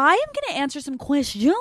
[0.00, 1.52] I am going to answer some questions.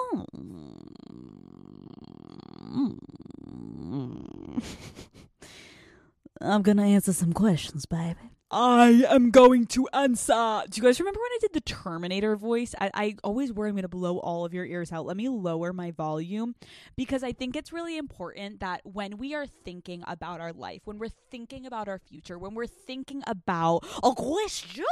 [6.39, 8.19] I'm going to answer some questions, baby.
[8.51, 10.61] I am going to answer.
[10.69, 12.75] Do you guys remember when I did the Terminator voice?
[12.79, 15.07] I, I always worry I'm going to blow all of your ears out.
[15.07, 16.53] Let me lower my volume
[16.95, 20.99] because I think it's really important that when we are thinking about our life, when
[20.99, 24.85] we're thinking about our future, when we're thinking about a question,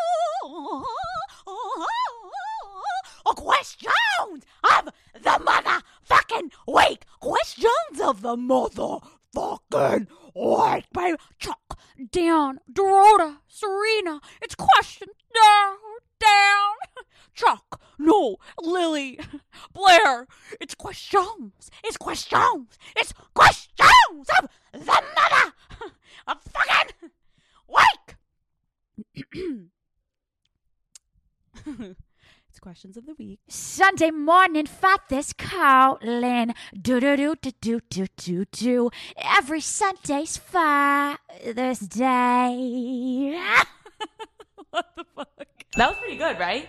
[3.34, 11.18] questions of the motherfucking week, questions of the motherfucking week, baby.
[11.40, 11.80] Chuck
[12.12, 14.20] down, Dorota, Serena.
[14.42, 15.78] It's question down,
[16.20, 17.06] down.
[17.34, 19.20] Chuck, no, Lily,
[19.74, 20.28] Blair.
[20.62, 21.70] It's questions.
[21.84, 22.78] It's questions.
[22.96, 25.54] It's questions of the mother
[26.28, 27.12] of fucking
[27.68, 28.16] week.
[32.66, 33.40] it's questions of the week.
[33.48, 36.54] Sunday morning, Father's calling.
[36.74, 38.90] Do do do do do do do do.
[39.18, 43.40] Every Sunday's Father's Day.
[44.72, 45.30] what the fuck?
[45.78, 46.68] That was pretty good, right?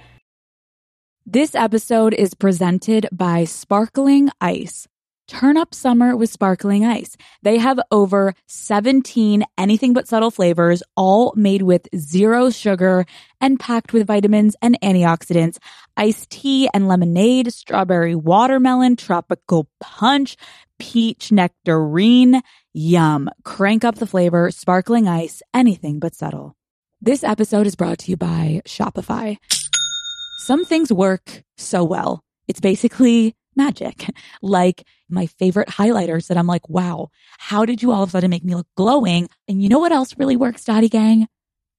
[1.24, 4.86] This episode is presented by Sparkling Ice.
[5.28, 7.16] Turn up summer with Sparkling Ice.
[7.42, 13.06] They have over 17 anything but subtle flavors, all made with zero sugar
[13.40, 15.58] and packed with vitamins and antioxidants.
[15.96, 20.36] Iced tea and lemonade, strawberry watermelon, tropical punch,
[20.78, 22.40] peach nectarine.
[22.72, 23.28] Yum.
[23.42, 26.54] Crank up the flavor, Sparkling Ice, anything but subtle.
[27.00, 29.38] This episode is brought to you by Shopify.
[30.38, 32.22] Some things work so well.
[32.46, 34.10] It's basically magic.
[34.42, 38.30] Like my favorite highlighters that I'm like, wow, how did you all of a sudden
[38.30, 39.28] make me look glowing?
[39.48, 41.26] And you know what else really works, Daddy Gang?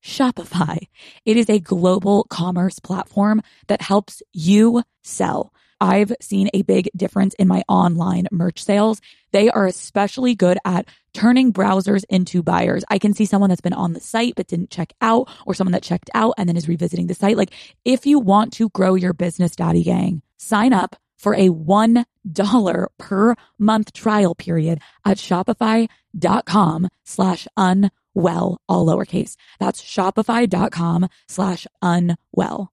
[0.04, 0.88] Shopify.
[1.26, 5.54] It is a global commerce platform that helps you sell.
[5.80, 9.00] I've seen a big difference in my online merch sales.
[9.32, 12.84] They are especially good at turning browsers into buyers.
[12.90, 15.74] I can see someone that's been on the site but didn't check out, or someone
[15.74, 17.38] that checked out and then is revisiting the site.
[17.38, 17.54] Like,
[17.86, 23.36] if you want to grow your business, Daddy Gang, sign up for a $1 per
[23.58, 29.36] month trial period at shopify.com slash unwell, all lowercase.
[29.60, 32.72] That's shopify.com slash unwell.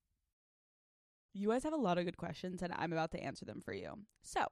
[1.37, 3.72] You guys have a lot of good questions, and I'm about to answer them for
[3.72, 3.99] you.
[4.22, 4.47] So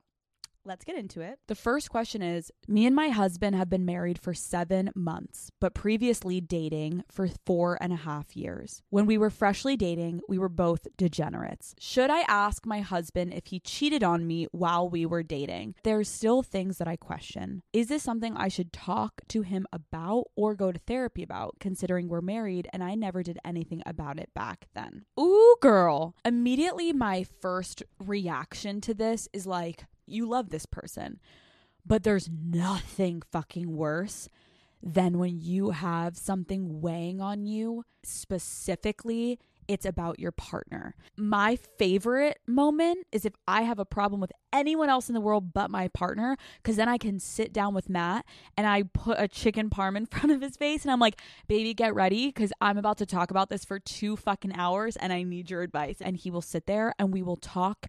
[0.64, 1.38] let's get into it.
[1.48, 5.74] The first question is Me and my husband have been married for seven months, but
[5.74, 8.82] previously dating for four and a half years.
[8.90, 11.74] When we were freshly dating, we were both degenerates.
[11.78, 15.74] Should I ask my husband if he cheated on me while we were dating?
[15.82, 17.62] There's still things that I question.
[17.72, 22.08] Is this something I should talk to him about or go to therapy about, considering
[22.08, 25.04] we're married and I never did anything about it back then?
[25.18, 26.14] Ooh, girl.
[26.24, 31.20] Immediately, my first reaction to this is like, you love this person.
[31.84, 34.28] But there's nothing fucking worse
[34.82, 40.94] than when you have something weighing on you, specifically, it's about your partner.
[41.16, 45.52] My favorite moment is if I have a problem with anyone else in the world
[45.52, 48.26] but my partner, because then I can sit down with Matt
[48.56, 51.74] and I put a chicken parm in front of his face and I'm like, baby,
[51.74, 55.22] get ready, because I'm about to talk about this for two fucking hours and I
[55.22, 55.96] need your advice.
[56.00, 57.86] And he will sit there and we will talk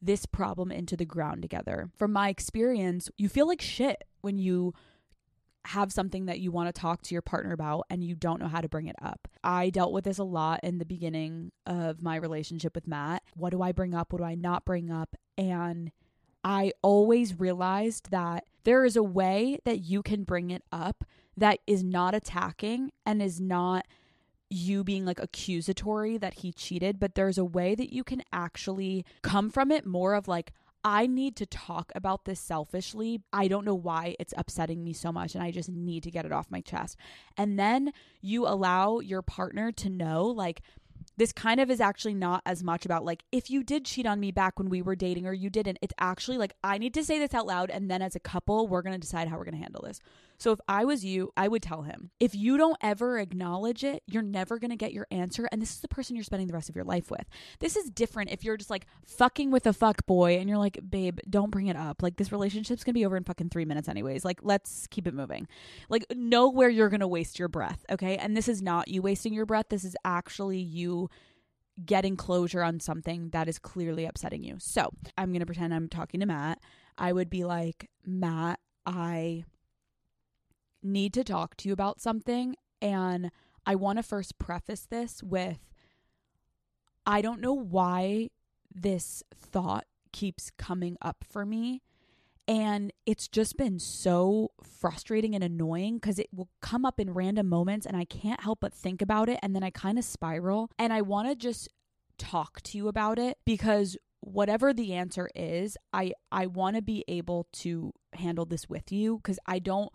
[0.00, 1.90] this problem into the ground together.
[1.96, 4.74] From my experience, you feel like shit when you
[5.66, 8.48] have something that you want to talk to your partner about and you don't know
[8.48, 9.28] how to bring it up.
[9.44, 13.22] I dealt with this a lot in the beginning of my relationship with Matt.
[13.34, 14.12] What do I bring up?
[14.12, 15.14] What do I not bring up?
[15.36, 15.90] And
[16.42, 21.04] I always realized that there is a way that you can bring it up
[21.36, 23.86] that is not attacking and is not
[24.50, 29.04] you being like accusatory that he cheated, but there's a way that you can actually
[29.22, 30.52] come from it more of like,
[30.84, 33.20] I need to talk about this selfishly.
[33.32, 36.24] I don't know why it's upsetting me so much, and I just need to get
[36.24, 36.96] it off my chest.
[37.36, 40.62] And then you allow your partner to know, like,
[41.16, 44.20] this kind of is actually not as much about like if you did cheat on
[44.20, 45.78] me back when we were dating or you didn't.
[45.82, 48.68] It's actually like I need to say this out loud and then as a couple,
[48.68, 50.00] we're going to decide how we're going to handle this.
[50.38, 52.10] So if I was you, I would tell him.
[52.20, 55.72] If you don't ever acknowledge it, you're never going to get your answer and this
[55.72, 57.26] is the person you're spending the rest of your life with.
[57.58, 60.78] This is different if you're just like fucking with a fuck boy and you're like,
[60.88, 62.02] "Babe, don't bring it up.
[62.02, 64.24] Like this relationship's going to be over in fucking 3 minutes anyways.
[64.24, 65.48] Like let's keep it moving."
[65.88, 68.16] Like know where you're going to waste your breath, okay?
[68.16, 69.66] And this is not you wasting your breath.
[69.70, 71.10] This is actually you
[71.84, 74.56] getting closure on something that is clearly upsetting you.
[74.58, 76.60] So I'm going to pretend I'm talking to Matt.
[76.96, 79.44] I would be like, Matt, I
[80.82, 82.56] need to talk to you about something.
[82.80, 83.30] And
[83.66, 85.58] I want to first preface this with
[87.06, 88.28] I don't know why
[88.74, 91.82] this thought keeps coming up for me.
[92.46, 97.48] And it's just been so frustrating and annoying because it will come up in random
[97.48, 99.38] moments and I can't help but think about it.
[99.42, 100.70] And then I kind of spiral.
[100.78, 101.68] And I want to just
[102.18, 107.04] talk to you about it because whatever the answer is, I, I want to be
[107.06, 109.92] able to handle this with you because I don't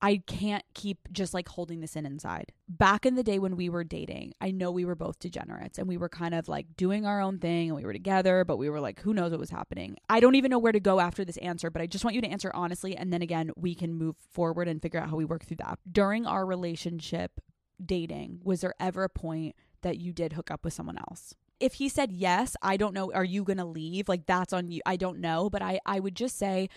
[0.00, 2.52] I can't keep just like holding this in inside.
[2.68, 5.88] Back in the day when we were dating, I know we were both degenerates and
[5.88, 8.70] we were kind of like doing our own thing and we were together, but we
[8.70, 9.96] were like, who knows what was happening?
[10.08, 12.20] I don't even know where to go after this answer, but I just want you
[12.22, 12.96] to answer honestly.
[12.96, 15.80] And then again, we can move forward and figure out how we work through that.
[15.90, 17.40] During our relationship
[17.84, 21.34] dating, was there ever a point that you did hook up with someone else?
[21.58, 24.08] If he said yes, I don't know, are you going to leave?
[24.08, 24.80] Like that's on you.
[24.86, 26.68] I don't know, but I I would just say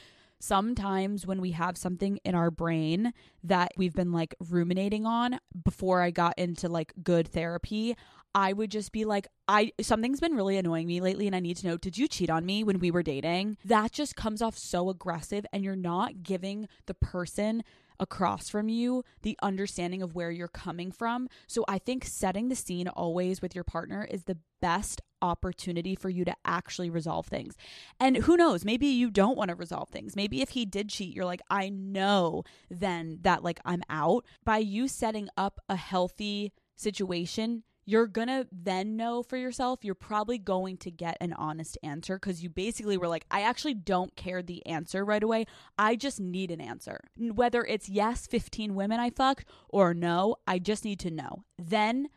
[0.41, 6.01] sometimes when we have something in our brain that we've been like ruminating on before
[6.01, 7.95] I got into like good therapy,
[8.33, 11.57] I would just be like, I something's been really annoying me lately and I need
[11.57, 13.57] to know, did you cheat on me when we were dating?
[13.65, 17.63] That just comes off so aggressive and you're not giving the person
[18.01, 21.29] across from you the understanding of where you're coming from.
[21.47, 26.09] So I think setting the scene always with your partner is the best opportunity for
[26.09, 27.55] you to actually resolve things.
[27.99, 30.15] And who knows, maybe you don't want to resolve things.
[30.15, 34.25] Maybe if he did cheat, you're like, I know then that like I'm out.
[34.43, 40.37] By you setting up a healthy situation, you're gonna then know for yourself you're probably
[40.37, 44.41] going to get an honest answer because you basically were like i actually don't care
[44.41, 45.45] the answer right away.
[45.77, 46.99] I just need an answer.
[47.17, 51.43] Whether it's yes 15 women i fucked or no i just need to know.
[51.57, 52.09] Then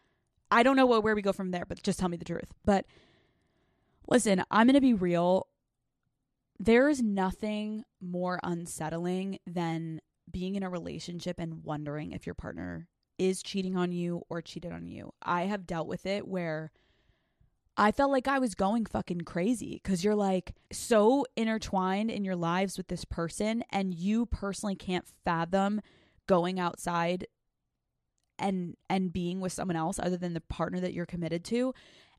[0.50, 2.52] i don't know what, where we go from there but just tell me the truth.
[2.64, 2.86] But
[4.08, 5.48] listen i'm gonna be real.
[6.58, 10.00] There is nothing more unsettling than
[10.30, 12.88] being in a relationship and wondering if your partner
[13.18, 15.12] is cheating on you or cheated on you.
[15.22, 16.72] I have dealt with it where
[17.76, 22.36] I felt like I was going fucking crazy because you're like so intertwined in your
[22.36, 25.80] lives with this person, and you personally can't fathom
[26.26, 27.26] going outside
[28.38, 31.74] and and being with someone else other than the partner that you're committed to.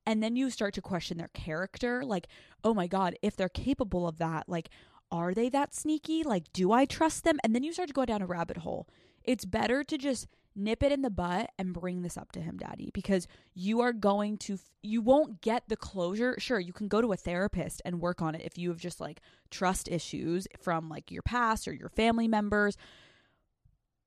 [0.05, 2.03] And then you start to question their character.
[2.03, 2.27] Like
[2.63, 4.69] oh my god if they're capable of that like
[5.11, 6.23] are they that sneaky?
[6.23, 7.39] Like do i trust them?
[7.43, 8.87] And then you start to go down a rabbit hole.
[9.23, 12.57] It's better to just nip it in the butt and bring this up to him,
[12.57, 16.35] daddy, because you are going to, you won't get the closure.
[16.39, 19.01] Sure, you can go to a therapist and work on it if you have just
[19.01, 19.19] like
[19.51, 22.77] trust issues from like your past or your family members.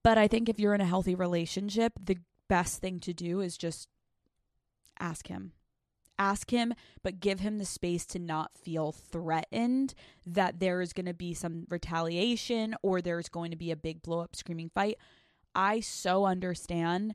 [0.03, 2.19] But I think if you're in a healthy relationship, the
[2.49, 3.89] best thing to do is just
[4.99, 5.53] ask him.
[6.21, 6.75] Ask him,
[7.05, 9.95] but give him the space to not feel threatened
[10.27, 14.03] that there is going to be some retaliation or there's going to be a big
[14.03, 14.97] blow up screaming fight
[15.55, 17.15] I so understand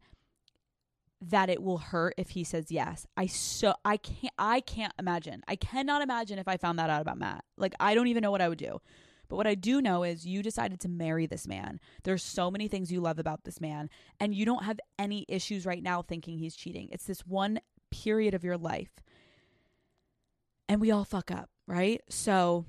[1.22, 3.08] that it will hurt if he says yes.
[3.16, 5.42] I so I can't I can't imagine.
[5.48, 7.46] I cannot imagine if I found that out about Matt.
[7.58, 8.82] Like I don't even know what I would do.
[9.30, 11.80] But what I do know is you decided to marry this man.
[12.04, 13.90] There's so many things you love about this man
[14.20, 16.90] and you don't have any issues right now thinking he's cheating.
[16.92, 17.60] It's this one
[17.90, 18.92] period of your life.
[20.68, 22.02] And we all fuck up, right?
[22.10, 22.66] So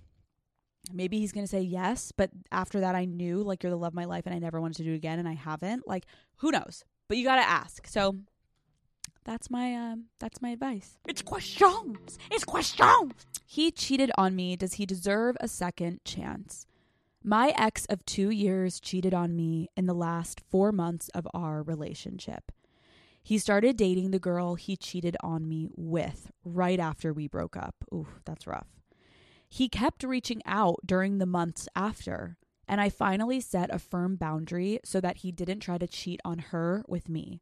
[0.92, 3.92] maybe he's going to say yes, but after that I knew like you're the love
[3.92, 5.86] of my life and I never wanted to do it again and I haven't.
[5.86, 6.84] Like who knows?
[7.08, 7.86] But you got to ask.
[7.86, 8.16] So
[9.24, 10.98] that's my um that's my advice.
[11.08, 12.18] It's questions.
[12.30, 13.12] It's questions.
[13.46, 14.56] He cheated on me.
[14.56, 16.66] Does he deserve a second chance?
[17.22, 21.62] My ex of 2 years cheated on me in the last 4 months of our
[21.62, 22.52] relationship.
[23.22, 27.74] He started dating the girl he cheated on me with right after we broke up.
[27.94, 28.68] Ooh, that's rough.
[29.54, 34.80] He kept reaching out during the months after, and I finally set a firm boundary
[34.84, 37.40] so that he didn't try to cheat on her with me.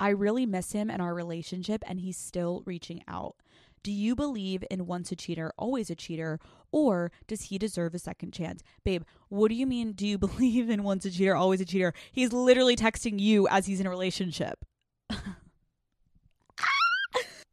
[0.00, 3.36] I really miss him and our relationship, and he's still reaching out.
[3.82, 6.40] Do you believe in once a cheater, always a cheater,
[6.72, 8.62] or does he deserve a second chance?
[8.82, 11.92] Babe, what do you mean, do you believe in once a cheater, always a cheater?
[12.10, 14.64] He's literally texting you as he's in a relationship.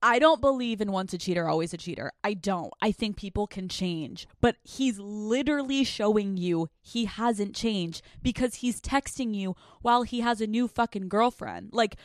[0.04, 2.12] I don't believe in once a cheater, always a cheater.
[2.24, 2.74] I don't.
[2.82, 4.28] I think people can change.
[4.40, 10.42] But he's literally showing you he hasn't changed because he's texting you while he has
[10.42, 11.70] a new fucking girlfriend.
[11.72, 11.98] Like,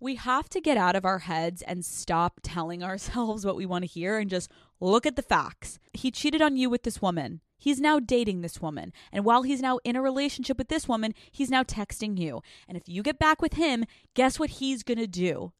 [0.00, 3.84] we have to get out of our heads and stop telling ourselves what we want
[3.84, 5.78] to hear and just look at the facts.
[5.94, 7.40] He cheated on you with this woman.
[7.56, 8.92] He's now dating this woman.
[9.10, 12.42] And while he's now in a relationship with this woman, he's now texting you.
[12.68, 15.52] And if you get back with him, guess what he's going to do?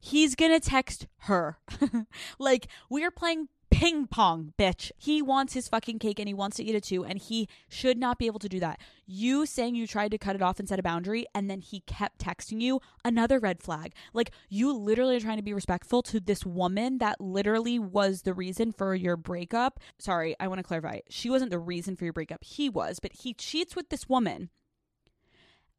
[0.00, 1.58] He's gonna text her.
[2.38, 4.90] like we're playing ping pong, bitch.
[4.98, 7.96] He wants his fucking cake and he wants to eat it too, and he should
[7.96, 8.80] not be able to do that.
[9.06, 11.80] You saying you tried to cut it off and set a boundary, and then he
[11.80, 13.94] kept texting you, another red flag.
[14.12, 18.34] Like, you literally are trying to be respectful to this woman that literally was the
[18.34, 19.80] reason for your breakup.
[19.98, 21.00] Sorry, I want to clarify.
[21.08, 22.44] She wasn't the reason for your breakup.
[22.44, 24.50] He was, but he cheats with this woman.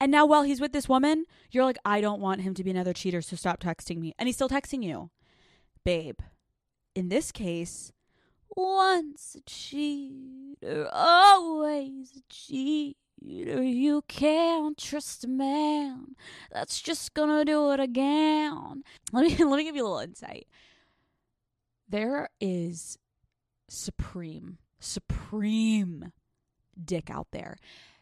[0.01, 2.71] And now, while he's with this woman, you're like, I don't want him to be
[2.71, 4.15] another cheater, so stop texting me.
[4.17, 5.11] And he's still texting you.
[5.85, 6.17] Babe,
[6.95, 7.91] in this case,
[8.49, 12.95] once a cheater, always a cheater.
[13.21, 16.15] You can't trust a man
[16.51, 18.81] that's just gonna do it again.
[19.11, 20.47] Let me let me give you a little insight.
[21.87, 22.97] There is
[23.69, 26.11] supreme, supreme
[26.83, 27.57] dick out there.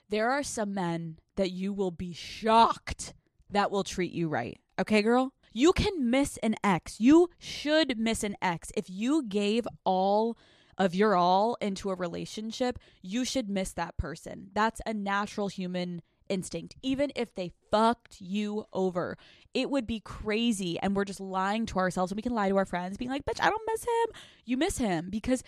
[0.09, 3.13] There are some men that you will be shocked
[3.51, 4.59] that will treat you right.
[4.79, 5.33] Okay, girl?
[5.53, 6.99] You can miss an ex.
[6.99, 8.71] You should miss an ex.
[8.75, 10.37] If you gave all
[10.77, 14.49] of your all into a relationship, you should miss that person.
[14.53, 16.75] That's a natural human instinct.
[16.81, 19.17] Even if they fucked you over,
[19.53, 20.79] it would be crazy.
[20.79, 22.11] And we're just lying to ourselves.
[22.11, 24.21] And we can lie to our friends, being like, bitch, I don't miss him.
[24.45, 25.43] You miss him because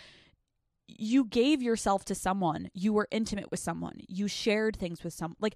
[0.88, 2.70] you gave yourself to someone.
[2.74, 4.02] You were intimate with someone.
[4.08, 5.56] You shared things with some like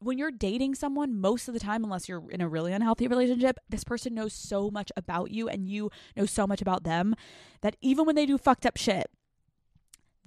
[0.00, 3.58] when you're dating someone, most of the time, unless you're in a really unhealthy relationship,
[3.68, 7.14] this person knows so much about you and you know so much about them
[7.62, 9.10] that even when they do fucked up shit,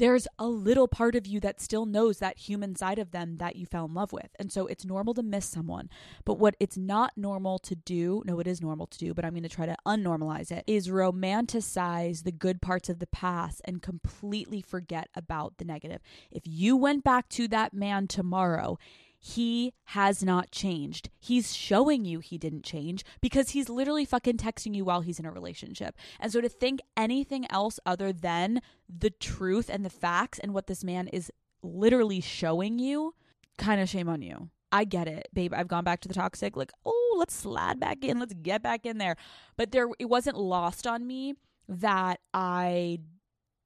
[0.01, 3.55] there's a little part of you that still knows that human side of them that
[3.55, 4.29] you fell in love with.
[4.39, 5.91] And so it's normal to miss someone.
[6.25, 9.33] But what it's not normal to do, no, it is normal to do, but I'm
[9.33, 13.83] going to try to unnormalize it, is romanticize the good parts of the past and
[13.83, 16.01] completely forget about the negative.
[16.31, 18.79] If you went back to that man tomorrow,
[19.23, 21.11] he has not changed.
[21.19, 25.27] He's showing you he didn't change because he's literally fucking texting you while he's in
[25.27, 25.95] a relationship.
[26.19, 30.65] And so to think anything else other than the truth and the facts and what
[30.65, 33.13] this man is literally showing you,
[33.59, 34.49] kind of shame on you.
[34.71, 35.53] I get it, babe.
[35.53, 38.87] I've gone back to the toxic, like, oh, let's slide back in, let's get back
[38.87, 39.17] in there.
[39.55, 41.35] But there, it wasn't lost on me
[41.69, 43.01] that I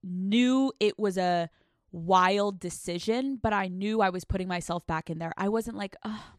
[0.04, 1.50] knew it was a
[1.96, 5.34] wild decision, but I knew I was putting myself back in there.
[5.38, 6.34] I wasn't like, oh,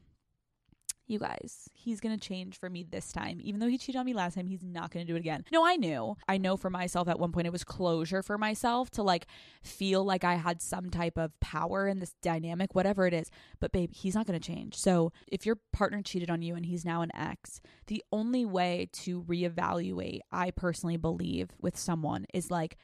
[1.07, 3.39] you guys, he's to change for me this time.
[3.41, 5.45] Even though he cheated on me last time, he's not to do it again.
[5.53, 6.17] No, I knew.
[6.29, 9.27] I know for myself at one point it was closure for myself to like
[9.63, 13.31] feel like I had some type of power in this dynamic, whatever it is.
[13.61, 14.75] But babe, he's not to change.
[14.75, 18.89] So if your partner cheated on you and he's now an ex, the only way
[18.93, 22.77] to reevaluate, I personally believe, with someone is like,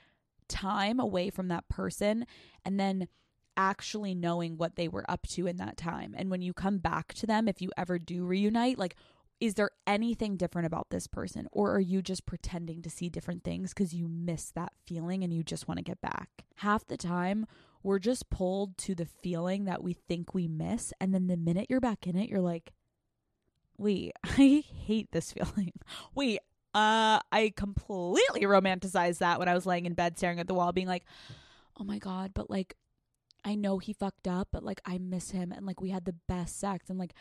[0.52, 2.26] time away from that person
[2.64, 3.09] and then
[3.56, 6.14] actually knowing what they were up to in that time.
[6.16, 8.97] And when you come back to them, if you ever do reunite, like,
[9.40, 11.49] is there anything different about this person?
[11.50, 15.32] Or are you just pretending to see different things because you miss that feeling and
[15.32, 16.28] you just want to get back?
[16.56, 17.47] Half the time,
[17.82, 20.92] we're just pulled to the feeling that we think we miss.
[21.00, 22.73] And then the minute you're back in it, you're like,
[23.76, 25.73] wait, I hate this feeling.
[26.14, 26.38] Wait,
[26.75, 30.73] uh, I completely romanticized that when I was laying in bed staring at the wall,
[30.73, 31.05] being like,
[31.79, 32.76] oh my God, but like,
[33.45, 35.52] I know he fucked up, but like, I miss him.
[35.52, 36.88] And like, we had the best sex.
[36.88, 37.14] And like,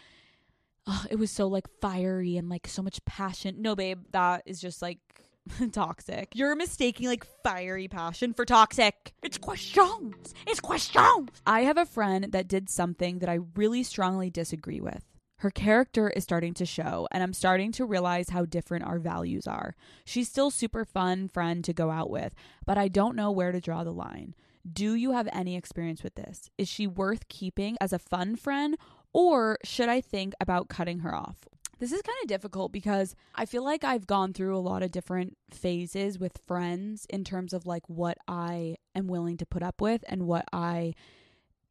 [0.87, 3.61] oh, it was so like fiery and like so much passion.
[3.61, 4.99] No, babe, that is just like
[5.71, 6.29] toxic.
[6.33, 9.13] You're mistaking like fiery passion for toxic.
[9.21, 10.33] It's questions.
[10.47, 11.29] It's questions.
[11.45, 15.03] I have a friend that did something that I really strongly disagree with.
[15.41, 19.47] Her character is starting to show, and I'm starting to realize how different our values
[19.47, 19.75] are.
[20.05, 23.59] She's still super fun friend to go out with, but I don't know where to
[23.59, 24.35] draw the line.
[24.71, 26.51] Do you have any experience with this?
[26.59, 28.77] Is she worth keeping as a fun friend,
[29.13, 31.47] or should I think about cutting her off?
[31.79, 34.91] This is kind of difficult because I feel like I've gone through a lot of
[34.91, 39.81] different phases with friends in terms of like what I am willing to put up
[39.81, 40.93] with and what I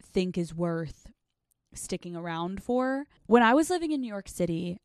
[0.02, 1.06] think is worth
[1.74, 3.06] sticking around for.
[3.26, 4.78] When I was living in New York City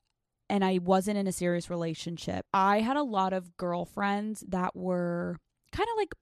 [0.50, 5.38] and I wasn't in a serious relationship, I had a lot of girlfriends that were
[5.72, 6.14] kind of like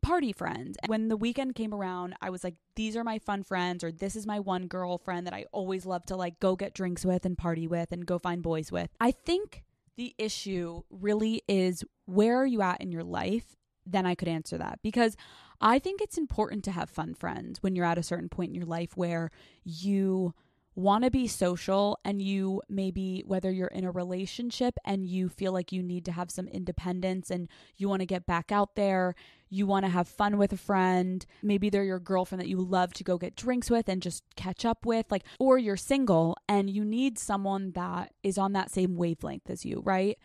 [0.00, 0.76] party friends.
[0.86, 4.16] When the weekend came around, I was like, these are my fun friends, or this
[4.16, 7.36] is my one girlfriend that I always love to like go get drinks with and
[7.36, 8.88] party with and go find boys with.
[9.00, 9.64] I think
[9.96, 13.56] the issue really is where are you at in your life?
[13.90, 14.80] Then I could answer that.
[14.82, 15.16] Because
[15.60, 18.54] I think it's important to have fun friends when you're at a certain point in
[18.54, 19.30] your life where
[19.64, 20.34] you
[20.78, 25.52] want to be social and you maybe whether you're in a relationship and you feel
[25.52, 29.16] like you need to have some independence and you want to get back out there
[29.48, 32.92] you want to have fun with a friend maybe they're your girlfriend that you love
[32.92, 36.70] to go get drinks with and just catch up with like or you're single and
[36.70, 40.16] you need someone that is on that same wavelength as you right?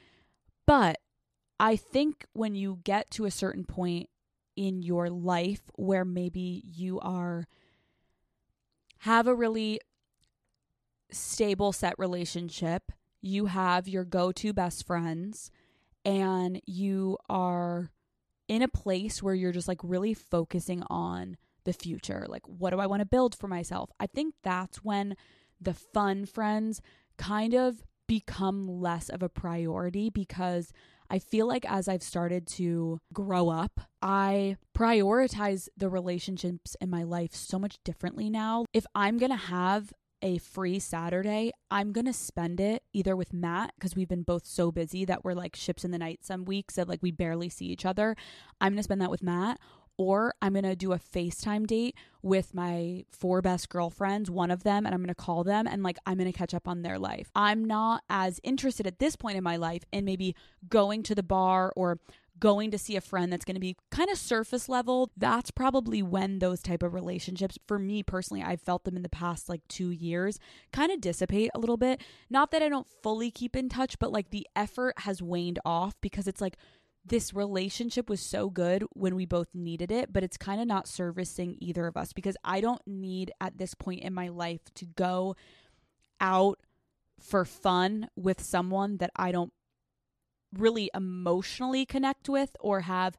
[0.68, 1.00] But
[1.64, 4.10] I think when you get to a certain point
[4.58, 7.48] in your life where maybe you are
[9.00, 9.80] have a really
[11.10, 12.92] stable set relationship,
[13.22, 15.52] you have your go-to best friends
[16.04, 17.92] and you are
[18.50, 22.26] in a place where you're just like really focusing on the future.
[22.28, 23.90] Like what do I want to build for myself?
[24.02, 25.16] I think that's when
[25.62, 26.82] the fun friends
[27.18, 30.72] kind of become less of a priority because
[31.10, 37.02] I feel like as I've started to grow up, I prioritize the relationships in my
[37.02, 38.66] life so much differently now.
[38.72, 43.34] If I'm going to have a free Saturday, I'm going to spend it either with
[43.34, 46.46] Matt because we've been both so busy that we're like ships in the night some
[46.46, 48.16] weeks that like we barely see each other.
[48.62, 49.60] I'm going to spend that with Matt
[49.98, 54.64] or I'm going to do a FaceTime date with my four best girlfriends, one of
[54.64, 56.82] them, and I'm going to call them and like I'm going to catch up on
[56.82, 57.30] their life.
[57.36, 60.36] I'm not as interested at this point in my life in maybe
[60.70, 62.00] going to the bar or
[62.40, 66.02] going to see a friend that's going to be kind of surface level that's probably
[66.02, 69.62] when those type of relationships for me personally i've felt them in the past like
[69.68, 70.40] two years
[70.72, 74.12] kind of dissipate a little bit not that i don't fully keep in touch but
[74.12, 76.58] like the effort has waned off because it's like
[77.06, 80.88] this relationship was so good when we both needed it, but it's kind of not
[80.88, 84.86] servicing either of us because I don't need at this point in my life to
[84.86, 85.36] go
[86.22, 86.60] out
[87.20, 89.52] for fun with someone that I don't
[90.58, 93.18] really emotionally connect with or have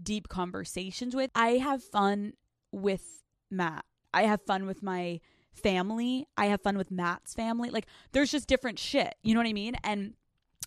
[0.00, 1.30] deep conversations with.
[1.34, 2.34] I have fun
[2.70, 3.84] with Matt.
[4.12, 5.20] I have fun with my
[5.52, 6.26] family.
[6.36, 7.70] I have fun with Matt's family.
[7.70, 9.14] Like there's just different shit.
[9.22, 9.76] You know what I mean?
[9.82, 10.14] And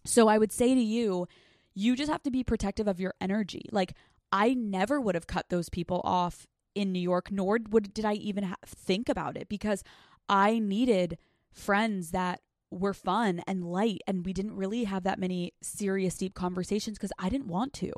[0.05, 1.27] so I would say to you,
[1.77, 3.69] you just have to be protective of your energy.
[3.71, 3.93] Like
[4.31, 8.13] I never would have cut those people off in New York, nor would did I
[8.13, 9.83] even ha- think about it because
[10.27, 11.19] I needed
[11.51, 12.41] friends that
[12.71, 17.13] were fun and light and we didn't really have that many serious deep conversations because
[17.19, 17.91] I didn't want to.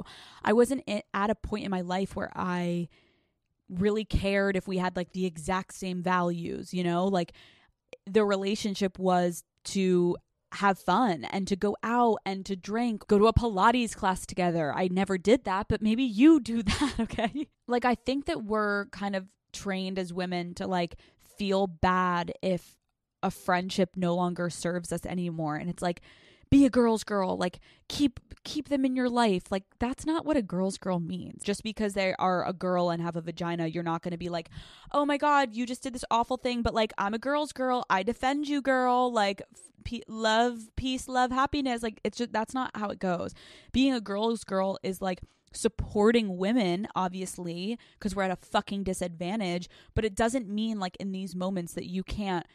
[0.43, 0.83] I wasn't
[1.13, 2.89] at a point in my life where I
[3.69, 7.05] really cared if we had like the exact same values, you know?
[7.05, 7.31] Like
[8.05, 10.17] the relationship was to
[10.53, 14.73] have fun and to go out and to drink, go to a Pilates class together.
[14.73, 17.47] I never did that, but maybe you do that, okay?
[17.67, 20.95] Like, I think that we're kind of trained as women to like
[21.37, 22.75] feel bad if
[23.21, 25.55] a friendship no longer serves us anymore.
[25.55, 26.01] And it's like,
[26.49, 29.43] be a girl's girl like keep keep them in your life.
[29.51, 31.43] Like that's not what a girl's girl means.
[31.43, 34.29] Just because they are a girl and have a vagina you're not going to be
[34.29, 34.49] like
[34.91, 36.61] oh my god you just did this awful thing.
[36.61, 37.85] But like i'm a girl's girl.
[37.89, 39.11] I defend you girl.
[39.11, 39.41] Like
[39.83, 41.83] p- love peace love happiness.
[41.83, 43.33] Like it's just that's not how it goes.
[43.71, 45.21] Being a girl's girl is like
[45.53, 49.69] supporting women, obviously, because we're at a fucking disadvantage.
[49.95, 52.45] But it doesn't mean, like, in these moments that you can't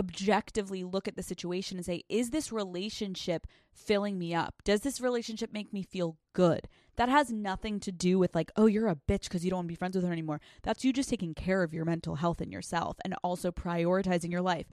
[0.00, 4.62] objectively look at the situation and say, is this relationship filling me up?
[4.64, 6.66] Does this relationship make me feel good?
[6.96, 9.68] That has nothing to do with like, oh, you're a bitch because you don't want
[9.68, 10.40] to be friends with her anymore.
[10.62, 14.42] That's you just taking care of your mental health and yourself and also prioritizing your
[14.42, 14.66] life.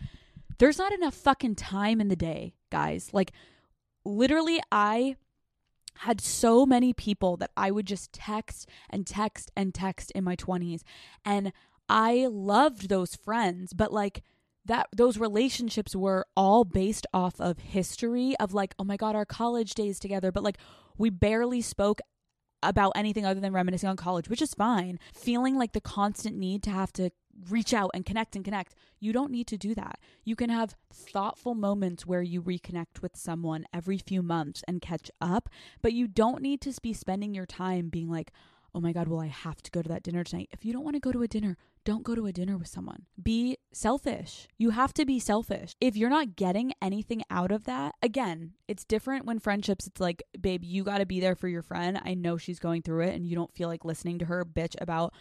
[0.57, 3.09] There's not enough fucking time in the day, guys.
[3.13, 3.33] Like,
[4.03, 5.17] literally, I
[5.99, 10.35] had so many people that I would just text and text and text in my
[10.35, 10.81] 20s.
[11.25, 11.51] And
[11.89, 14.23] I loved those friends, but like,
[14.67, 19.25] that those relationships were all based off of history of like oh my god our
[19.25, 20.31] college days together.
[20.31, 20.57] But like
[20.97, 21.99] we barely spoke
[22.63, 24.99] about anything other than reminiscing on college which is fine.
[25.13, 27.11] Feeling like the constant need to have to
[27.49, 29.99] reach out and connect and connect you don't need to do that.
[30.23, 35.11] You can have thoughtful moments where you reconnect with someone every few months and catch
[35.21, 35.49] up
[35.81, 38.31] but you don't need to be spending your time being like
[38.77, 40.49] oh my God, well, I have to go to that dinner tonight.
[40.51, 42.67] If you don't want to go to a dinner, don't go to a dinner with
[42.67, 43.03] someone.
[43.23, 44.49] Be selfish.
[44.57, 45.73] You have to be selfish.
[45.79, 50.21] If you're not getting anything out of that, again, it's different when friendships, it's like,
[50.37, 51.97] babe, you got to be there for your friend.
[52.03, 54.75] I know she's going through it and you don't feel like listening to her bitch
[54.81, 55.13] about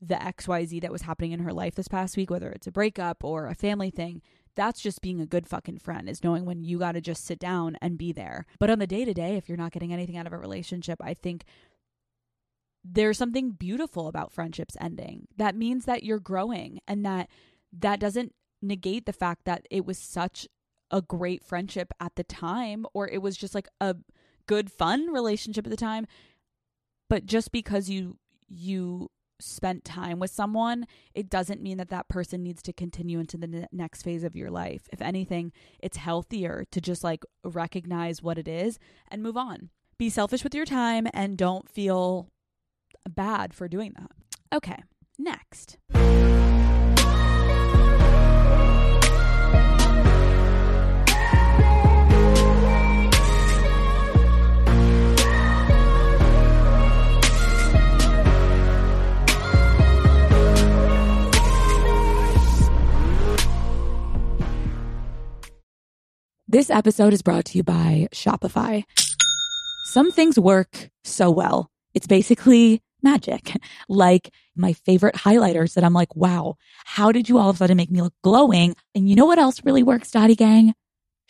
[0.00, 3.22] the XYZ that was happening in her life this past week, whether it's a breakup
[3.22, 4.22] or a family thing.
[4.54, 7.38] That's just being a good fucking friend, is knowing when you got to just sit
[7.38, 8.46] down and be there.
[8.58, 11.02] But on the day to day, if you're not getting anything out of a relationship,
[11.02, 11.44] I think
[12.84, 15.28] there's something beautiful about friendships ending.
[15.36, 17.28] That means that you're growing and that
[17.72, 20.46] that doesn't negate the fact that it was such
[20.90, 23.96] a great friendship at the time or it was just like a
[24.46, 26.06] good fun relationship at the time.
[27.08, 29.10] But just because you you
[29.40, 33.46] spent time with someone, it doesn't mean that that person needs to continue into the
[33.46, 34.88] ne- next phase of your life.
[34.92, 38.78] If anything, it's healthier to just like recognize what it is
[39.10, 39.70] and move on.
[39.96, 42.30] Be selfish with your time and don't feel
[43.08, 44.10] bad for doing that.
[44.52, 44.82] Okay,
[45.18, 45.76] next.
[66.50, 68.82] This episode is brought to you by Shopify.
[69.92, 71.68] Some things work so well.
[71.92, 73.56] It's basically magic.
[73.88, 77.76] Like my favorite highlighters that I'm like, wow, how did you all of a sudden
[77.76, 78.74] make me look glowing?
[78.94, 80.74] And you know what else really works, Daddy Gang?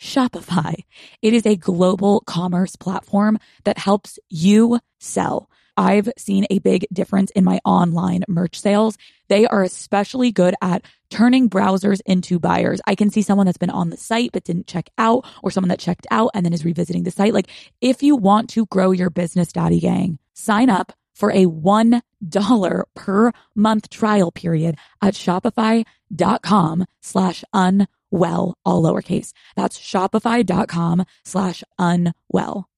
[0.01, 0.83] Shopify.
[1.21, 5.49] It is a global commerce platform that helps you sell.
[5.79, 8.97] I've seen a big difference in my online merch sales.
[9.29, 12.81] They are especially good at turning browsers into buyers.
[12.85, 15.69] I can see someone that's been on the site but didn't check out, or someone
[15.69, 17.33] that checked out and then is revisiting the site.
[17.33, 17.47] Like,
[17.79, 23.31] if you want to grow your business, Daddy Gang, sign up for a $1 per
[23.53, 29.33] month trial period at shopify.com slash unwell, all lowercase.
[29.55, 32.69] That's shopify.com slash unwell.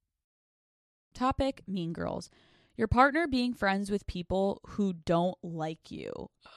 [1.13, 2.29] Topic Mean Girls.
[2.75, 6.11] Your partner being friends with people who don't like you.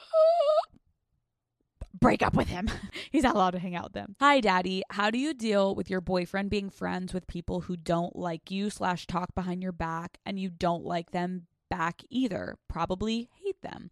[1.99, 2.69] Break up with him.
[3.11, 4.15] He's not allowed to hang out with them.
[4.19, 4.81] Hi, Daddy.
[4.89, 8.69] How do you deal with your boyfriend being friends with people who don't like you
[8.69, 12.57] slash talk behind your back and you don't like them back either?
[12.67, 13.91] Probably hate them.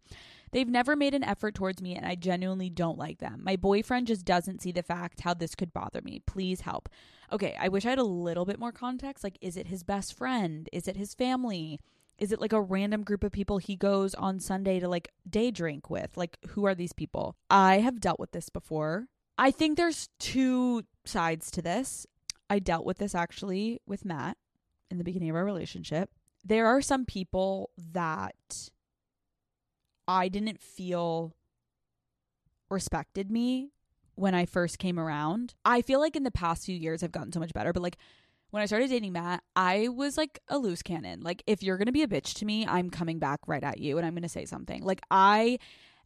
[0.52, 3.40] They've never made an effort towards me and I genuinely don't like them.
[3.42, 6.20] My boyfriend just doesn't see the fact how this could bother me.
[6.26, 6.88] Please help.
[7.32, 9.24] Okay, I wish I had a little bit more context.
[9.24, 10.68] Like, is it his best friend?
[10.72, 11.80] Is it his family?
[12.18, 15.50] Is it like a random group of people he goes on Sunday to like day
[15.50, 16.16] drink with?
[16.16, 17.34] Like, who are these people?
[17.50, 19.08] I have dealt with this before.
[19.36, 22.06] I think there's two sides to this.
[22.48, 24.36] I dealt with this actually with Matt
[24.90, 26.10] in the beginning of our relationship.
[26.44, 28.70] There are some people that
[30.06, 31.34] I didn't feel
[32.70, 33.70] respected me
[34.14, 35.54] when I first came around.
[35.64, 37.96] I feel like in the past few years I've gotten so much better, but like
[38.54, 41.22] when I started dating Matt, I was like a loose cannon.
[41.22, 43.80] Like, if you're going to be a bitch to me, I'm coming back right at
[43.80, 44.84] you and I'm going to say something.
[44.84, 45.58] Like, I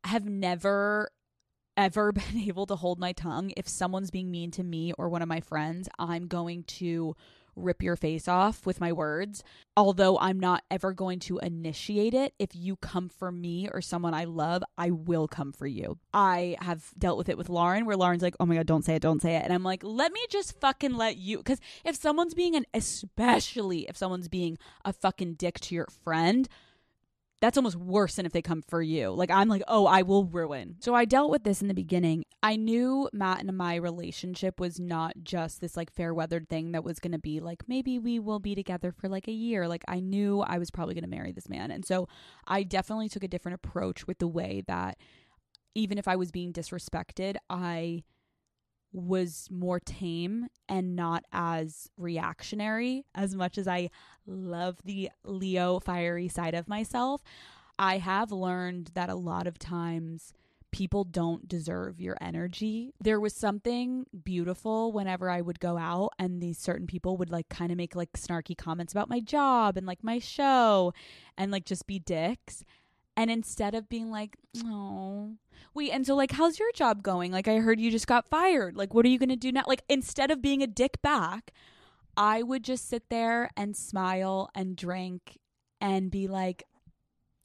[0.05, 1.11] have never
[1.77, 3.53] ever been able to hold my tongue.
[3.55, 7.14] If someone's being mean to me or one of my friends, I'm going to
[7.59, 9.42] rip your face off with my words.
[9.77, 14.14] Although I'm not ever going to initiate it, if you come for me or someone
[14.14, 15.99] I love, I will come for you.
[16.12, 18.97] I have dealt with it with Lauren, where Lauren's like, oh my God, don't say
[18.97, 19.44] it, don't say it.
[19.44, 21.38] And I'm like, let me just fucking let you.
[21.38, 26.49] Because if someone's being an, especially if someone's being a fucking dick to your friend,
[27.40, 29.11] that's almost worse than if they come for you.
[29.11, 30.77] Like I'm like, oh, I will ruin.
[30.81, 32.24] So I dealt with this in the beginning.
[32.42, 36.85] I knew Matt and my relationship was not just this like fair weathered thing that
[36.85, 39.68] was gonna be like maybe we will be together for like a year.
[39.68, 41.70] Like I knew I was probably gonna marry this man.
[41.70, 42.09] And so
[42.46, 44.98] I definitely took a different approach with the way that
[45.74, 48.03] even if I was being disrespected, I
[48.92, 53.90] was more tame and not as reactionary as much as I
[54.27, 57.22] love the Leo fiery side of myself.
[57.79, 60.33] I have learned that a lot of times
[60.70, 62.92] people don't deserve your energy.
[63.01, 67.48] There was something beautiful whenever I would go out and these certain people would like
[67.48, 70.92] kind of make like snarky comments about my job and like my show
[71.37, 72.64] and like just be dicks.
[73.18, 75.33] And instead of being like, oh,
[75.74, 77.33] wait, and so like, how's your job going?
[77.33, 78.76] Like, I heard you just got fired.
[78.76, 79.64] Like, what are you going to do now?
[79.66, 81.52] Like, instead of being a dick back,
[82.16, 85.40] I would just sit there and smile and drink
[85.81, 86.62] and be like,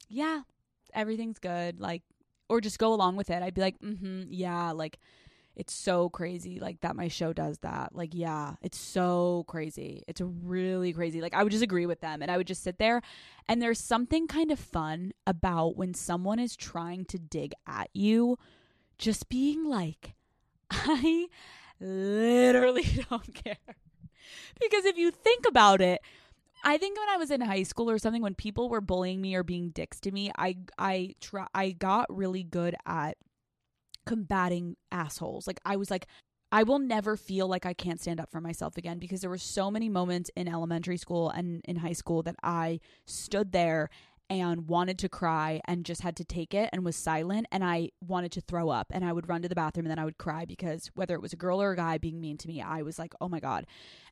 [0.08, 0.42] yeah,
[0.94, 1.80] everything's good.
[1.80, 2.02] Like,
[2.48, 3.42] or just go along with it.
[3.42, 5.00] I'd be like, mm hmm, yeah, like,
[5.56, 7.94] it's so crazy like that my show does that.
[7.94, 10.02] Like yeah it's so crazy.
[10.08, 11.20] It's really crazy.
[11.20, 13.02] Like i would just agree with them and i would just sit there
[13.48, 18.38] and there's something kind of fun about when someone is trying to dig at you
[18.98, 20.14] just being like
[20.70, 21.28] i
[21.80, 23.56] literally don't care.
[24.60, 26.00] Because if you think about it
[26.64, 29.34] I think when I was in high school or something, when people were bullying me
[29.34, 33.18] or being dicks to me, I I try I got really good at
[34.06, 35.46] combating assholes.
[35.46, 36.06] Like I was like
[36.52, 39.38] I will never feel like I can't stand up for myself again because there were
[39.38, 43.90] so many moments in elementary school and in high school that I stood there
[44.30, 47.90] and wanted to cry and just had to take it and was silent and I
[48.00, 50.18] wanted to throw up and I would run to the bathroom and then I would
[50.18, 52.82] cry because whether it was a girl or a guy being mean to me I
[52.82, 53.66] was like oh my god.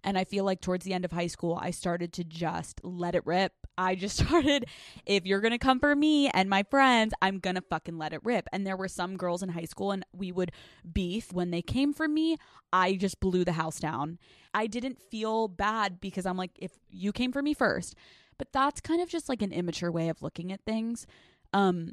[0.05, 3.15] And I feel like towards the end of high school I started to just let
[3.15, 3.53] it rip.
[3.79, 4.67] I just started
[5.07, 8.13] if you're going to come for me and my friends I'm going to fucking let
[8.13, 8.49] it rip.
[8.53, 10.53] And there were some girls in high school and we would
[10.93, 12.37] beef when they came for me.
[12.73, 14.19] I just blew the house down.
[14.53, 17.95] I didn't feel bad because I'm like if you came for me first
[18.43, 21.07] but that's kind of just like an immature way of looking at things.
[21.53, 21.93] Um,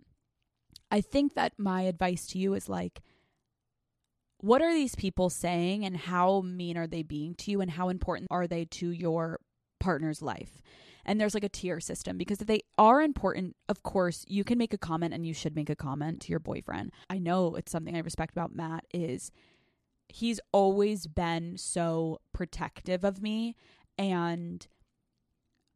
[0.89, 3.03] I think that my advice to you is like,
[4.39, 7.89] what are these people saying and how mean are they being to you and how
[7.89, 9.41] important are they to your
[9.79, 10.59] partner's life?
[11.05, 14.57] And there's like a tier system because if they are important, of course, you can
[14.57, 16.93] make a comment and you should make a comment to your boyfriend.
[17.11, 19.31] I know it's something I respect about Matt is
[20.07, 23.55] he's always been so protective of me
[23.99, 24.67] and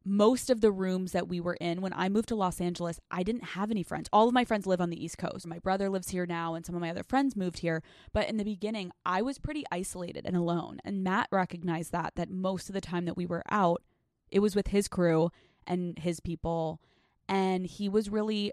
[0.04, 3.22] most of the rooms that we were in when I moved to Los Angeles, I
[3.22, 4.08] didn't have any friends.
[4.12, 5.46] All of my friends live on the East Coast.
[5.46, 7.82] My brother lives here now, and some of my other friends moved here.
[8.12, 10.78] But in the beginning, I was pretty isolated and alone.
[10.84, 13.82] And Matt recognized that, that most of the time that we were out,
[14.30, 15.30] it was with his crew
[15.66, 16.80] and his people.
[17.26, 18.52] And he was really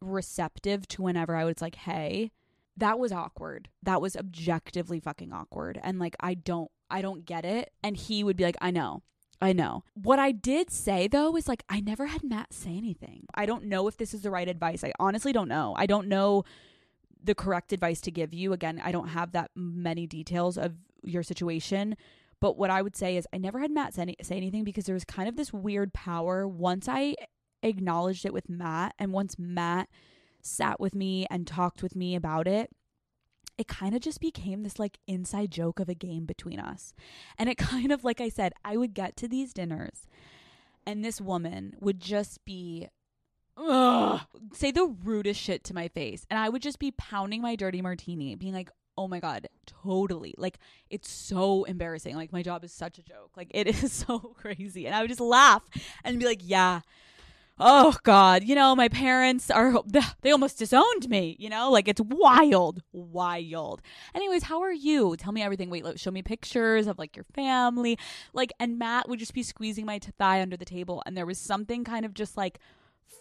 [0.00, 2.32] receptive to whenever I was like, hey,
[2.76, 3.68] that was awkward.
[3.82, 5.78] That was objectively fucking awkward.
[5.82, 7.72] And like, I don't, I don't get it.
[7.82, 9.02] And he would be like, I know.
[9.40, 9.84] I know.
[9.94, 13.26] What I did say though is like I never had Matt say anything.
[13.34, 14.84] I don't know if this is the right advice.
[14.84, 15.74] I honestly don't know.
[15.76, 16.44] I don't know
[17.22, 18.52] the correct advice to give you.
[18.52, 21.96] Again, I don't have that many details of your situation.
[22.40, 24.86] But what I would say is I never had Matt say, any- say anything because
[24.86, 27.14] there was kind of this weird power once I
[27.62, 29.88] acknowledged it with Matt and once Matt
[30.42, 32.70] sat with me and talked with me about it
[33.60, 36.94] it kind of just became this like inside joke of a game between us.
[37.36, 40.06] And it kind of, like I said, I would get to these dinners
[40.86, 42.88] and this woman would just be,
[43.58, 44.22] ugh,
[44.54, 46.24] say the rudest shit to my face.
[46.30, 50.34] And I would just be pounding my dirty martini, being like, oh my God, totally.
[50.38, 52.16] Like, it's so embarrassing.
[52.16, 53.32] Like, my job is such a joke.
[53.36, 54.86] Like, it is so crazy.
[54.86, 55.68] And I would just laugh
[56.02, 56.80] and be like, yeah,
[57.60, 58.44] oh god.
[58.44, 59.74] You know my parents are
[60.22, 61.70] they almost disowned me you know?
[61.70, 63.82] Like it's wild wild.
[64.14, 65.16] Anyways how are you?
[65.16, 65.70] Tell me everything.
[65.70, 67.98] Wait show me pictures of like your family.
[68.32, 71.26] Like and matt would just be squeezing my t- thigh under the table and there
[71.26, 72.58] was something kind of just like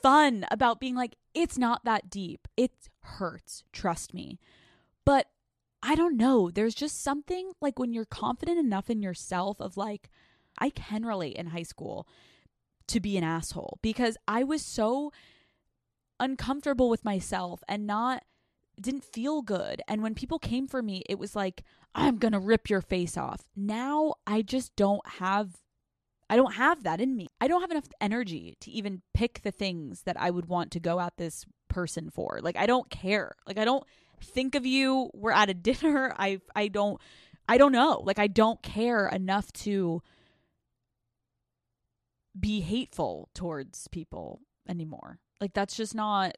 [0.02, 2.48] fun about being like it's not that deep.
[2.58, 2.72] It
[3.02, 4.40] hurts trust me.
[5.06, 5.28] But
[5.84, 6.50] i don't know.
[6.50, 10.10] There's just something like when you're confident enough in yourself of like
[10.58, 12.08] i can relate in high school
[12.90, 15.12] to be an asshole because I was so
[16.20, 18.24] uncomfortable with myself and not
[18.80, 19.82] didn't feel good.
[19.88, 21.64] And when people came for me, it was like,
[21.96, 23.42] I'm going to rip your face off.
[23.56, 25.58] Now I just don't have
[26.32, 27.28] I don't have that in me.
[27.42, 30.80] I don't have enough energy to even pick the things that I would want to
[30.80, 32.40] go at this person for.
[32.44, 33.34] Like I don't care.
[33.48, 33.84] Like I don't
[34.22, 35.10] think of you.
[35.14, 36.14] We're at a dinner.
[36.20, 37.02] I I don't
[37.48, 38.04] I don't know.
[38.06, 40.04] Like I don't care enough to
[42.40, 45.20] be hateful towards people anymore.
[45.42, 46.38] Like that's just not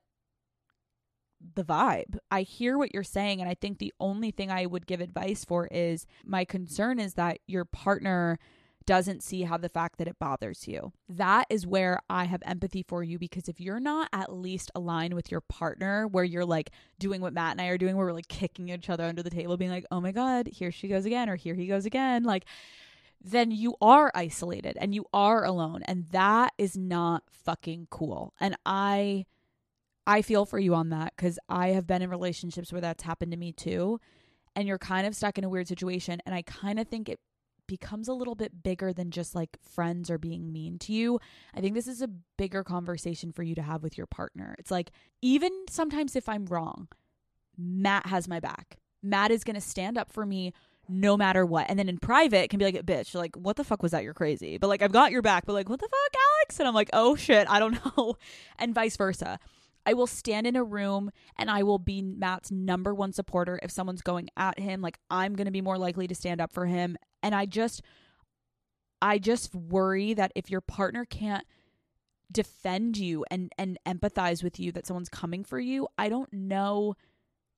[1.56, 2.18] the vibe.
[2.30, 5.44] I hear what you're saying and I think the only thing I would give advice
[5.44, 8.38] for is my concern is that your partner
[8.86, 10.92] doesn't see how the fact that it bothers you.
[11.08, 15.14] That is where I have empathy for you because if you're not at least aligned
[15.14, 18.14] with your partner, where you're like doing what Matt and I are doing, where we're
[18.14, 21.06] like kicking each other under the table, being like, oh my God, here she goes
[21.06, 22.46] again, or here he goes again, like
[23.24, 28.34] then you are isolated and you are alone and that is not fucking cool.
[28.40, 29.26] And I
[30.08, 33.32] I feel for you on that cuz I have been in relationships where that's happened
[33.32, 34.00] to me too
[34.56, 37.20] and you're kind of stuck in a weird situation and I kind of think it
[37.68, 41.20] becomes a little bit bigger than just like friends are being mean to you.
[41.54, 44.56] I think this is a bigger conversation for you to have with your partner.
[44.60, 46.90] It's like even sometimes if I'm wrong,
[47.58, 48.78] Matt has my back.
[49.02, 50.54] Matt is going to stand up for me
[50.92, 51.68] no matter what.
[51.70, 54.04] And then in private can be like, bitch, like, what the fuck was that?
[54.04, 54.58] You're crazy.
[54.58, 56.60] But like, I've got your back, but like, what the fuck, Alex?
[56.60, 58.16] And I'm like, oh shit, I don't know.
[58.60, 59.40] And vice versa.
[59.86, 63.72] I will stand in a room and I will be Matt's number one supporter if
[63.72, 64.82] someone's going at him.
[64.82, 66.98] Like, I'm going to be more likely to stand up for him.
[67.24, 67.82] And I just,
[69.02, 71.46] I just worry that if your partner can't
[72.32, 76.96] defend you and and empathize with you that someone's coming for you, I don't know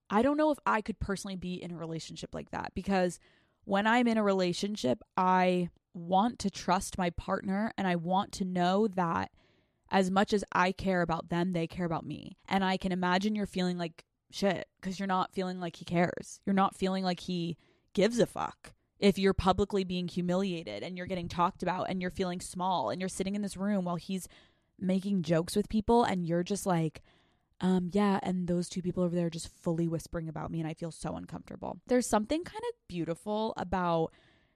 [0.09, 3.19] I don't know if I could personally be in a relationship like that because
[3.65, 8.45] when I'm in a relationship, I want to trust my partner and I want to
[8.45, 9.31] know that
[9.91, 12.37] as much as I care about them, they care about me.
[12.49, 16.41] And I can imagine you're feeling like shit because you're not feeling like he cares.
[16.45, 17.57] You're not feeling like he
[17.93, 18.73] gives a fuck.
[18.99, 22.99] If you're publicly being humiliated and you're getting talked about and you're feeling small and
[22.99, 24.27] you're sitting in this room while he's
[24.79, 27.03] making jokes with people and you're just like,
[27.63, 30.73] um, yeah, and those two people over there just fully whispering about me, and I
[30.73, 31.79] feel so uncomfortable.
[31.87, 34.11] There's something kind of beautiful about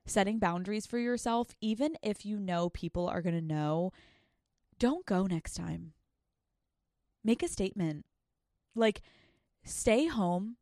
[0.06, 3.93] setting boundaries for yourself, even if you know people are going to know.
[4.78, 5.93] Don't go next time.
[7.24, 8.06] Make a statement.
[8.76, 9.02] Like,
[9.63, 10.58] stay home,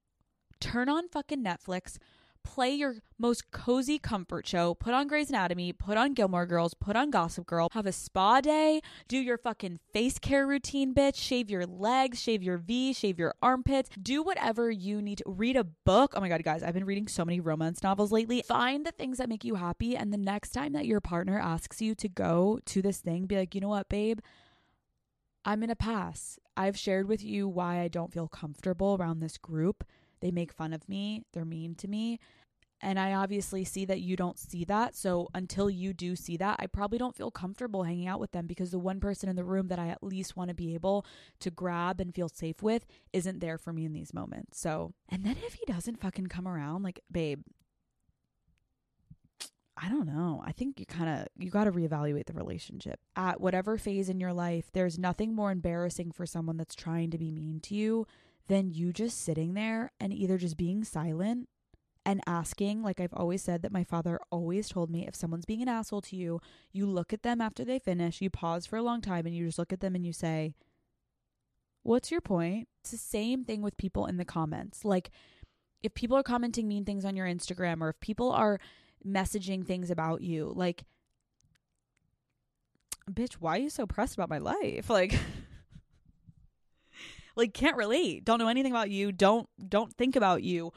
[0.60, 1.98] turn on fucking Netflix,
[2.46, 6.96] play your most cozy comfort show, put on Grey's Anatomy, put on Gilmore Girls, put
[6.96, 11.50] on Gossip Girl, have a spa day, do your fucking face care routine, bitch, shave
[11.50, 15.64] your legs, shave your V, shave your armpits, do whatever you need to read a
[15.64, 16.14] book.
[16.16, 18.44] Oh my God, guys, I've been reading so many romance novels lately.
[18.44, 19.98] Find the things that make you happy.
[19.98, 23.38] And the next time that your partner asks you to go to this thing, be
[23.38, 24.20] like, you know what, babe?
[25.44, 26.40] I'm going to pass.
[26.58, 29.84] I've shared with you why I don't feel comfortable around this group.
[30.22, 32.20] They make fun of me, they're mean to me.
[32.82, 34.96] And I obviously see that you don't see that.
[34.96, 38.48] So until you do see that, I probably don't feel comfortable hanging out with them
[38.48, 41.06] because the one person in the room that I at least want to be able
[41.40, 44.60] to grab and feel safe with isn't there for me in these moments.
[44.60, 47.42] So, and then if he doesn't fucking come around, like, babe,
[49.78, 50.42] I don't know.
[50.46, 53.00] I think you kind of you got to reevaluate the relationship.
[53.16, 57.18] At whatever phase in your life, there's nothing more embarrassing for someone that's trying to
[57.18, 58.06] be mean to you
[58.48, 61.50] than you just sitting there and either just being silent
[62.06, 65.64] and asking, like I've always said that my father always told me if someone's being
[65.64, 66.40] an asshole to you,
[66.72, 69.48] you look at them after they finish, you pause for a long time and you
[69.48, 70.54] just look at them and you say,
[71.82, 72.68] What's your point?
[72.82, 74.84] It's the same thing with people in the comments.
[74.86, 75.12] Like
[75.84, 78.60] if people are commenting mean things on your Instagram or if people are
[79.06, 80.84] messaging things about you, like
[83.10, 84.90] bitch, why are you so pressed about my life?
[84.96, 85.20] Like
[87.36, 88.26] like can't relate.
[88.26, 89.12] Don't know anything about you.
[89.12, 90.72] Don't don't think about you.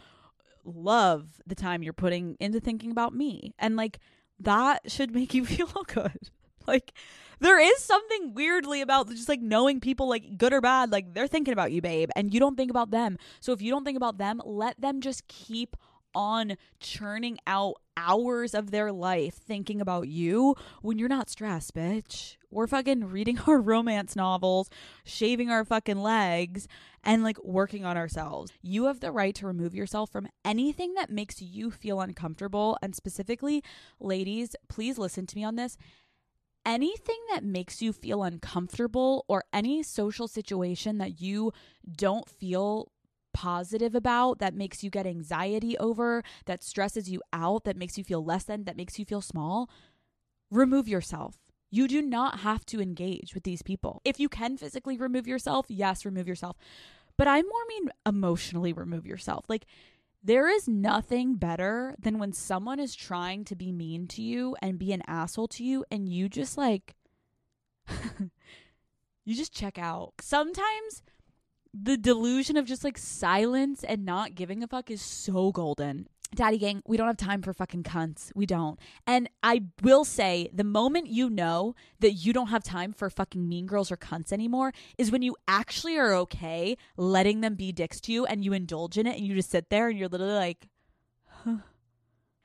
[0.65, 3.55] Love the time you're putting into thinking about me.
[3.59, 3.99] And like
[4.41, 6.31] that should make you feel good.
[6.67, 6.93] Like
[7.41, 11.29] there is something weirdly about just like knowing people like good or bad like they're
[11.29, 13.19] thinking about you babe and you don't think about them.
[13.41, 15.77] So if you don't think about them let them just keep
[16.15, 22.37] on churning out hours of their life thinking about you when you're not stressed, bitch.
[22.51, 24.71] We're fucking reading our romance novels,
[25.05, 26.69] shaving our fucking legs,
[27.03, 28.53] and like working on ourselves.
[28.63, 32.79] You have the right to remove yourself from anything that makes you feel uncomfortable.
[32.83, 33.63] And specifically,
[34.01, 35.77] ladies, please listen to me on this.
[36.65, 41.53] Anything that makes you feel uncomfortable or any social situation that you
[41.97, 42.93] don't feel
[43.39, 48.03] positive about, that makes you get anxiety over, that stresses you out, that makes you
[48.03, 49.71] feel less than, that makes you feel small,
[50.51, 51.37] remove yourself.
[51.71, 54.03] You do not have to engage with these people.
[54.05, 56.57] If you can physically remove yourself, yes, remove yourself.
[57.17, 59.45] But I more mean emotionally remove yourself.
[59.49, 59.67] Like,
[60.21, 64.81] there is nothing better than when someone is trying to be mean to you and
[64.81, 66.97] be an asshole to you, and you just like,
[69.25, 70.15] you just check out.
[70.21, 71.05] Sometimes
[71.75, 76.09] the delusion of just like silence and not giving a fuck is so golden.
[76.35, 78.31] Daddy gang, we don't have time for fucking cunts.
[78.35, 78.79] We don't.
[79.07, 83.49] And I will say the moment you know that you don't have time for fucking
[83.49, 88.01] mean girls or cunts anymore is when you actually are okay letting them be dicks
[88.03, 90.35] to you and you indulge in it and you just sit there and you're literally
[90.35, 90.69] like,
[91.27, 91.57] huh.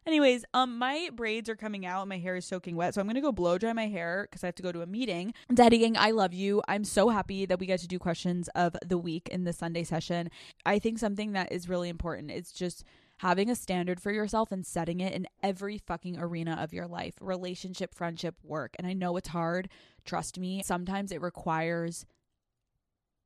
[0.05, 2.07] Anyways, um, my braids are coming out.
[2.07, 4.47] My hair is soaking wet, so I'm gonna go blow dry my hair because I
[4.47, 5.33] have to go to a meeting.
[5.53, 6.61] Daddy gang, I love you.
[6.67, 9.83] I'm so happy that we get to do questions of the week in the Sunday
[9.83, 10.29] session.
[10.65, 12.83] I think something that is really important is just
[13.17, 17.13] having a standard for yourself and setting it in every fucking arena of your life
[17.21, 18.75] relationship, friendship, work.
[18.77, 19.69] And I know it's hard.
[20.03, 20.61] Trust me.
[20.63, 22.05] Sometimes it requires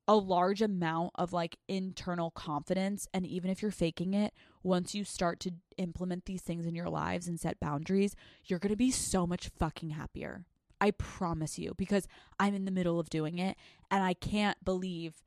[0.07, 3.07] a large amount of like internal confidence.
[3.13, 6.89] And even if you're faking it, once you start to implement these things in your
[6.89, 8.15] lives and set boundaries,
[8.45, 10.45] you're going to be so much fucking happier.
[10.79, 12.07] I promise you, because
[12.39, 13.57] I'm in the middle of doing it
[13.89, 15.23] and I can't believe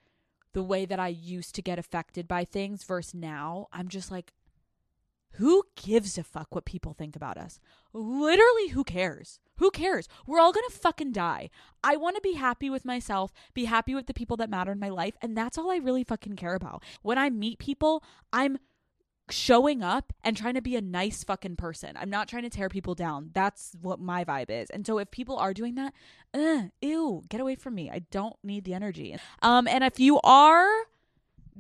[0.53, 3.69] the way that I used to get affected by things versus now.
[3.73, 4.33] I'm just like,
[5.33, 7.61] who gives a fuck what people think about us?
[7.93, 9.41] Literally, who cares?
[9.57, 10.09] Who cares?
[10.27, 11.51] We're all gonna fucking die.
[11.83, 14.89] I wanna be happy with myself, be happy with the people that matter in my
[14.89, 16.83] life, and that's all I really fucking care about.
[17.03, 18.59] When I meet people, I'm
[19.33, 21.97] showing up and trying to be a nice fucking person.
[21.97, 23.31] I'm not trying to tear people down.
[23.33, 24.71] That's what my vibe is.
[24.71, 25.95] And so if people are doing that,
[26.35, 27.91] uh, ew, get away from me.
[27.91, 29.17] I don't need the energy.
[29.43, 30.69] Um, and if you are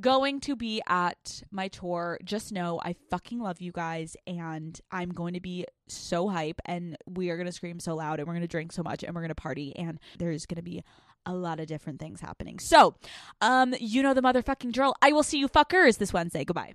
[0.01, 2.19] going to be at my tour.
[2.25, 6.97] Just know I fucking love you guys and I'm going to be so hype and
[7.07, 9.15] we are going to scream so loud and we're going to drink so much and
[9.15, 10.83] we're going to party and there's going to be
[11.27, 12.59] a lot of different things happening.
[12.59, 12.95] So,
[13.41, 14.95] um you know the motherfucking drill.
[15.03, 16.45] I will see you fuckers this Wednesday.
[16.45, 16.75] Goodbye.